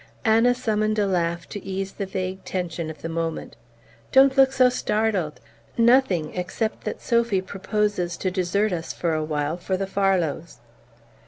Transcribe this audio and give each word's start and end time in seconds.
Anna 0.25 0.55
summoned 0.55 0.97
a 0.97 1.05
laugh 1.05 1.47
to 1.49 1.63
ease 1.63 1.91
the 1.91 2.07
vague 2.07 2.43
tension 2.43 2.89
of 2.89 3.03
the 3.03 3.07
moment. 3.07 3.55
"Don't 4.11 4.35
look 4.35 4.51
so 4.51 4.67
startled! 4.67 5.39
Nothing, 5.77 6.33
except 6.33 6.85
that 6.85 7.03
Sophy 7.03 7.39
proposes 7.39 8.17
to 8.17 8.31
desert 8.31 8.73
us 8.73 8.93
for 8.93 9.13
a 9.13 9.23
while 9.23 9.57
for 9.57 9.77
the 9.77 9.85
Farlows." 9.85 10.57